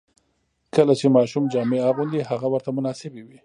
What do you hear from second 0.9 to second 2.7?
چې ماشوم جامې اغوندي، هغه ورته